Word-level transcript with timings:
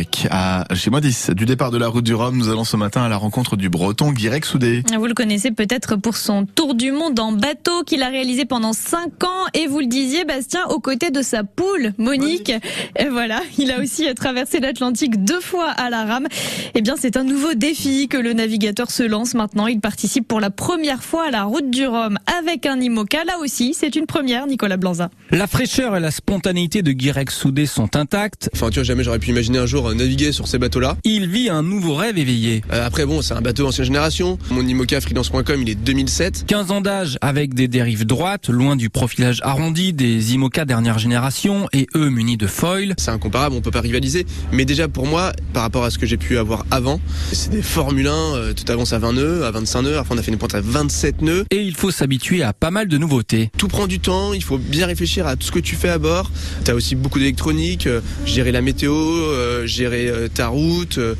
Armorique, 0.00 0.26
à 0.30 0.64
chez 0.74 0.88
moi 0.90 1.02
10. 1.02 1.30
Du 1.36 1.44
départ 1.44 1.70
de 1.70 1.76
la 1.76 1.88
route 1.88 2.04
du 2.04 2.14
Rhum, 2.14 2.34
nous 2.34 2.48
allons 2.48 2.64
ce 2.64 2.78
matin 2.78 3.02
à 3.02 3.08
la 3.10 3.18
rencontre 3.18 3.56
du 3.56 3.68
breton 3.68 4.12
Guirec 4.12 4.46
Soudé. 4.46 4.82
Vous 4.96 5.04
le 5.04 5.12
connaissez 5.12 5.50
peut-être 5.50 5.96
pour 5.96 6.16
son 6.16 6.46
tour 6.46 6.74
du 6.74 6.90
monde 6.90 7.20
en 7.20 7.32
bateau 7.32 7.82
qu'il 7.84 8.02
a 8.02 8.08
réalisé 8.08 8.46
pendant 8.46 8.72
5 8.72 9.24
ans 9.24 9.46
et 9.52 9.66
vous 9.66 9.80
le 9.80 9.86
disiez 9.86 10.24
Bastien 10.24 10.64
aux 10.70 10.80
côtés 10.80 11.10
de 11.10 11.20
sa 11.20 11.44
poule 11.44 11.92
Monique. 11.98 12.50
Et 12.96 13.08
voilà, 13.10 13.42
il 13.58 13.70
a 13.70 13.80
aussi 13.80 14.06
traversé 14.14 14.60
l'Atlantique 14.60 15.22
deux 15.22 15.40
fois 15.40 15.68
à 15.68 15.90
la 15.90 16.06
rame. 16.06 16.28
Eh 16.74 16.80
bien, 16.80 16.94
c'est 16.98 17.18
un 17.18 17.24
nouveau 17.24 17.52
défi 17.52 18.08
que 18.08 18.16
le 18.16 18.32
navigateur 18.32 18.90
se 18.90 19.02
lance 19.02 19.34
maintenant. 19.34 19.66
Il 19.66 19.80
participe 19.80 20.26
pour 20.26 20.40
la 20.40 20.50
première 20.50 21.02
fois 21.02 21.26
à 21.26 21.30
la 21.30 21.44
route 21.44 21.68
du 21.68 21.86
Rhum 21.86 22.18
avec 22.38 22.64
un 22.64 22.80
IMOCA. 22.80 23.24
Là 23.24 23.38
aussi, 23.38 23.74
c'est 23.74 23.96
une 23.96 24.06
première, 24.06 24.46
Nicolas 24.46 24.78
Blanza. 24.78 25.10
La 25.30 25.46
fraîcheur 25.46 25.94
et 25.94 26.00
la 26.00 26.10
spontanéité 26.10 26.80
de 26.80 26.92
Guirec 26.92 27.30
Soudé 27.30 27.66
sont 27.66 27.96
intactes. 27.96 28.48
Enfin, 28.54 28.70
tu 28.70 28.76
vois, 28.76 28.84
jamais 28.84 29.04
j'aurais 29.04 29.18
pu 29.18 29.28
imaginer 29.28 29.58
un 29.58 29.66
jour 29.66 29.89
naviguer 29.94 30.32
sur 30.32 30.48
ces 30.48 30.58
bateaux-là. 30.58 30.96
Il 31.04 31.28
vit 31.28 31.48
un 31.48 31.62
nouveau 31.62 31.94
rêve 31.94 32.18
éveillé. 32.18 32.62
Euh, 32.72 32.86
après, 32.86 33.06
bon, 33.06 33.22
c'est 33.22 33.34
un 33.34 33.40
bateau 33.40 33.66
ancienne 33.66 33.86
génération. 33.86 34.38
Mon 34.50 34.66
IMOCA 34.66 35.00
freelance.com, 35.00 35.62
il 35.62 35.70
est 35.70 35.74
2007. 35.74 36.44
15 36.46 36.70
ans 36.70 36.80
d'âge 36.80 37.18
avec 37.20 37.54
des 37.54 37.68
dérives 37.68 38.06
droites, 38.06 38.48
loin 38.48 38.76
du 38.76 38.90
profilage 38.90 39.40
arrondi 39.42 39.92
des 39.92 40.34
IMOCA 40.34 40.64
dernière 40.64 40.98
génération 40.98 41.68
et 41.72 41.86
eux 41.96 42.10
munis 42.10 42.36
de 42.36 42.46
foil. 42.46 42.94
C'est 42.98 43.10
incomparable, 43.10 43.54
on 43.56 43.60
peut 43.60 43.70
pas 43.70 43.80
rivaliser. 43.80 44.26
Mais 44.52 44.64
déjà, 44.64 44.88
pour 44.88 45.06
moi, 45.06 45.32
par 45.52 45.62
rapport 45.62 45.84
à 45.84 45.90
ce 45.90 45.98
que 45.98 46.06
j'ai 46.06 46.16
pu 46.16 46.38
avoir 46.38 46.66
avant, 46.70 47.00
c'est 47.32 47.50
des 47.50 47.62
Formule 47.62 48.08
1, 48.08 48.12
euh, 48.12 48.52
tout 48.52 48.70
avance 48.70 48.92
à 48.92 48.98
20 48.98 49.12
nœuds, 49.14 49.44
à 49.44 49.50
25 49.50 49.82
nœuds. 49.82 49.98
Enfin, 49.98 50.14
on 50.14 50.18
a 50.18 50.22
fait 50.22 50.32
une 50.32 50.38
pointe 50.38 50.54
à 50.54 50.60
27 50.60 51.22
nœuds. 51.22 51.44
Et 51.50 51.62
il 51.62 51.74
faut 51.74 51.90
s'habituer 51.90 52.42
à 52.42 52.52
pas 52.52 52.70
mal 52.70 52.88
de 52.88 52.98
nouveautés. 52.98 53.50
Tout 53.56 53.68
prend 53.68 53.86
du 53.86 54.00
temps, 54.00 54.32
il 54.32 54.42
faut 54.42 54.58
bien 54.58 54.86
réfléchir 54.86 55.26
à 55.26 55.36
tout 55.36 55.46
ce 55.46 55.52
que 55.52 55.58
tu 55.58 55.76
fais 55.76 55.88
à 55.88 55.98
bord. 55.98 56.30
T'as 56.64 56.74
aussi 56.74 56.94
beaucoup 56.96 57.18
d'électronique, 57.18 57.86
euh, 57.86 58.00
gérer 58.26 58.52
la 58.52 58.60
météo, 58.60 58.94
euh, 58.94 59.66
gérer 59.66 59.79
euh, 59.86 60.28
ta 60.28 60.48
route. 60.48 60.98
euh, 60.98 61.14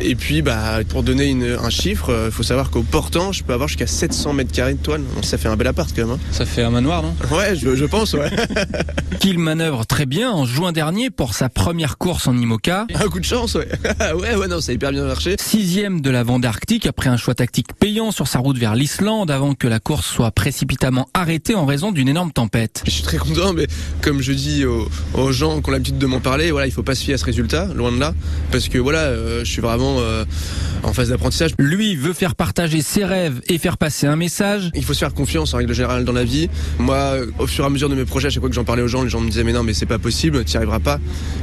et 0.00 0.14
puis, 0.14 0.42
bah, 0.42 0.78
pour 0.88 1.02
donner 1.02 1.26
une- 1.26 1.56
un 1.62 1.70
chiffre, 1.70 2.26
il 2.26 2.30
faut 2.32 2.42
savoir 2.42 2.70
qu'au 2.70 2.82
portant, 2.82 3.32
je 3.32 3.42
peux 3.42 3.52
avoir 3.52 3.68
jusqu'à 3.68 3.86
700 3.86 4.32
mètres 4.32 4.52
carrés 4.52 4.74
de 4.74 4.78
toile. 4.78 5.02
Donc, 5.14 5.24
ça 5.24 5.38
fait 5.38 5.48
un 5.48 5.56
bel 5.56 5.66
appart 5.66 5.90
quand 5.94 6.02
même. 6.06 6.10
hein. 6.14 6.18
Ça 6.30 6.46
fait 6.46 6.62
un 6.62 6.70
manoir, 6.70 7.02
non? 7.02 7.14
Ouais, 7.36 7.56
je, 7.56 7.74
je 7.76 7.84
pense, 7.84 8.12
ouais. 8.14 8.30
Qu'il 9.20 9.38
manœuvre 9.38 9.84
très 9.86 10.06
bien 10.06 10.30
en 10.30 10.44
juin 10.44 10.72
dernier 10.72 11.10
pour 11.10 11.34
sa 11.34 11.48
première 11.48 11.98
course 11.98 12.26
en 12.28 12.36
IMOCA. 12.36 12.86
un 12.94 13.08
coup 13.08 13.18
de 13.20 13.24
chance, 13.24 13.54
ouais. 13.54 13.68
ouais, 14.14 14.34
ouais, 14.36 14.48
non, 14.48 14.60
ça 14.60 14.70
a 14.70 14.74
hyper 14.74 14.92
bien 14.92 15.04
marché. 15.04 15.36
Sixième 15.40 16.00
de 16.00 16.10
la 16.10 16.22
Vendée 16.22 16.46
Arctique 16.48 16.86
après 16.86 17.08
un 17.10 17.16
choix 17.16 17.34
tactique 17.34 17.68
payant 17.78 18.10
sur 18.12 18.28
sa 18.28 18.38
route 18.38 18.56
vers 18.58 18.74
l'Islande 18.74 19.30
avant 19.30 19.54
que 19.54 19.66
la 19.66 19.80
course 19.80 20.06
soit 20.06 20.30
précipitamment 20.30 21.08
arrêtée 21.14 21.54
en 21.54 21.66
raison 21.66 21.90
d'une 21.92 22.08
énorme 22.08 22.32
tempête. 22.32 22.82
Je 22.86 22.90
suis 22.90 23.02
très 23.02 23.18
content, 23.18 23.52
mais 23.52 23.66
comme 24.02 24.20
je 24.20 24.32
dis 24.32 24.64
aux, 24.64 24.88
aux 25.14 25.32
gens 25.32 25.60
qui 25.60 25.68
ont 25.68 25.72
l'habitude 25.72 25.98
de 25.98 26.06
m'en 26.06 26.20
parler, 26.20 26.50
voilà, 26.50 26.66
il 26.66 26.72
faut 26.72 26.82
pas 26.82 26.94
se 26.94 27.02
fier 27.04 27.14
à 27.14 27.18
ce 27.18 27.24
résultat, 27.24 27.66
loin 27.74 27.87
de 27.92 28.00
là, 28.00 28.14
parce 28.50 28.68
que 28.68 28.78
voilà, 28.78 29.00
euh, 29.00 29.40
je 29.44 29.50
suis 29.50 29.60
vraiment 29.62 29.96
euh, 29.98 30.24
en 30.82 30.92
phase 30.92 31.10
d'apprentissage. 31.10 31.52
Lui 31.58 31.96
veut 31.96 32.12
faire 32.12 32.34
partager 32.34 32.82
ses 32.82 33.04
rêves 33.04 33.40
et 33.48 33.58
faire 33.58 33.78
passer 33.78 34.06
un 34.06 34.16
message. 34.16 34.70
Il 34.74 34.84
faut 34.84 34.94
se 34.94 35.00
faire 35.00 35.14
confiance 35.14 35.54
en 35.54 35.58
règle 35.58 35.72
générale 35.74 36.04
dans 36.04 36.12
la 36.12 36.24
vie. 36.24 36.48
Moi, 36.78 37.16
au 37.38 37.46
fur 37.46 37.64
et 37.64 37.66
à 37.66 37.70
mesure 37.70 37.88
de 37.88 37.94
mes 37.94 38.04
projets, 38.04 38.28
à 38.28 38.30
chaque 38.30 38.40
fois 38.40 38.48
que 38.48 38.54
j'en 38.54 38.64
parlais 38.64 38.82
aux 38.82 38.88
gens, 38.88 39.02
les 39.02 39.08
gens 39.08 39.20
me 39.20 39.28
disaient 39.28 39.44
mais 39.44 39.52
non, 39.52 39.62
mais 39.62 39.74
c'est 39.74 39.86
pas 39.86 39.98
possible, 39.98 40.44
tu 40.44 40.52
n'y 40.52 40.56
arriveras 40.56 40.80
pas. 40.80 40.98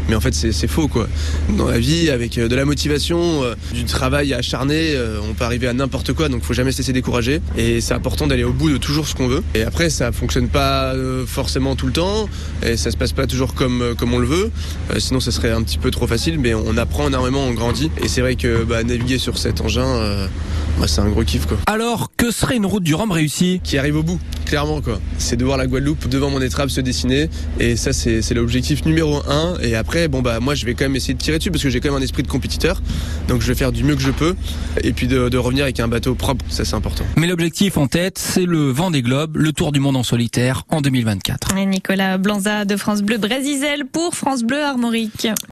Mais 0.09 0.15
en 0.15 0.21
fait, 0.21 0.33
c'est 0.33 0.67
faux 0.67 0.87
quoi. 0.87 1.07
Dans 1.57 1.67
la 1.67 1.79
vie, 1.79 2.09
avec 2.09 2.37
euh, 2.37 2.47
de 2.47 2.55
la 2.55 2.65
motivation, 2.65 3.43
du 3.73 3.85
travail 3.85 4.33
acharné, 4.33 4.95
on 5.29 5.33
peut 5.33 5.43
arriver 5.43 5.67
à 5.67 5.73
n'importe 5.73 6.13
quoi. 6.13 6.29
Donc, 6.29 6.43
faut 6.43 6.53
jamais 6.53 6.71
se 6.71 6.79
laisser 6.79 6.93
décourager. 6.93 7.41
Et 7.57 7.81
c'est 7.81 7.93
important 7.93 8.27
d'aller 8.27 8.43
au 8.43 8.53
bout 8.53 8.69
de 8.69 8.77
toujours 8.77 9.07
ce 9.07 9.15
qu'on 9.15 9.27
veut. 9.27 9.43
Et 9.53 9.63
après, 9.63 9.89
ça 9.89 10.11
fonctionne 10.11 10.47
pas 10.47 10.93
forcément 11.27 11.75
tout 11.75 11.87
le 11.87 11.93
temps, 11.93 12.29
et 12.63 12.77
ça 12.77 12.91
se 12.91 12.97
passe 12.97 13.13
pas 13.13 13.27
toujours 13.27 13.53
comme 13.53 13.95
comme 13.97 14.13
on 14.13 14.19
le 14.19 14.27
veut. 14.27 14.51
Sinon, 14.97 15.19
ça 15.19 15.31
serait 15.31 15.51
un 15.51 15.63
petit 15.63 15.77
peu 15.77 15.91
trop 15.91 16.07
facile. 16.07 16.34
Mais 16.37 16.53
on 16.53 16.77
apprend 16.77 17.07
énormément, 17.07 17.43
on 17.43 17.53
grandit. 17.53 17.91
Et 18.01 18.07
c'est 18.07 18.21
vrai 18.21 18.35
que 18.35 18.63
bah, 18.63 18.83
naviguer 18.83 19.17
sur 19.17 19.37
cet 19.37 19.61
engin, 19.61 19.85
euh, 19.85 20.27
bah, 20.79 20.87
c'est 20.87 21.01
un 21.01 21.09
gros 21.09 21.23
kiff 21.23 21.45
quoi 21.45 21.57
Alors, 21.67 22.11
que 22.17 22.31
serait 22.31 22.57
une 22.57 22.65
route 22.65 22.83
du 22.83 22.95
Rhum 22.95 23.11
réussie? 23.11 23.61
Qui 23.63 23.77
arrive 23.77 23.97
au 23.97 24.03
bout, 24.03 24.19
clairement 24.45 24.81
quoi. 24.81 24.99
C'est 25.17 25.37
de 25.37 25.45
voir 25.45 25.57
la 25.57 25.67
Guadeloupe 25.67 26.07
devant 26.07 26.29
mon 26.29 26.41
étrave 26.41 26.69
se 26.69 26.81
dessiner 26.81 27.29
et 27.59 27.75
ça 27.75 27.93
c'est 27.93 28.21
c'est 28.21 28.33
l'objectif 28.33 28.85
numéro 28.85 29.21
un. 29.29 29.57
Et 29.61 29.75
après 29.75 30.07
bon 30.07 30.21
bah 30.21 30.39
moi 30.39 30.55
je 30.55 30.65
vais 30.65 30.73
quand 30.73 30.85
même 30.85 30.95
essayer 30.95 31.13
de 31.13 31.19
tirer 31.19 31.37
dessus 31.37 31.51
parce 31.51 31.63
que 31.63 31.69
j'ai 31.69 31.79
quand 31.79 31.89
même 31.89 32.01
un 32.01 32.03
esprit 32.03 32.23
de 32.23 32.27
compétiteur, 32.27 32.81
donc 33.27 33.41
je 33.41 33.47
vais 33.47 33.55
faire 33.55 33.71
du 33.71 33.83
mieux 33.83 33.95
que 33.95 34.01
je 34.01 34.11
peux 34.11 34.35
et 34.83 34.93
puis 34.93 35.07
de, 35.07 35.29
de 35.29 35.37
revenir 35.37 35.63
avec 35.63 35.79
un 35.79 35.87
bateau 35.87 36.15
propre, 36.15 36.45
ça 36.49 36.65
c'est 36.65 36.75
important. 36.75 37.05
Mais 37.15 37.27
l'objectif 37.27 37.77
en 37.77 37.87
tête, 37.87 38.17
c'est 38.17 38.45
le 38.45 38.69
vent 38.69 38.91
des 38.91 39.01
globes, 39.01 39.37
le 39.37 39.53
tour 39.53 39.71
du 39.71 39.79
monde 39.79 39.95
en 39.95 40.03
solitaire 40.03 40.63
en 40.69 40.81
2024. 40.81 41.55
Et 41.57 41.65
Nicolas 41.65 42.17
Blanza 42.17 42.65
de 42.65 42.75
France 42.75 43.01
Bleu 43.01 43.17
Brésisel 43.17 43.85
pour 43.91 44.15
France 44.15 44.43
Bleu 44.43 44.63
Armorique. 44.63 45.27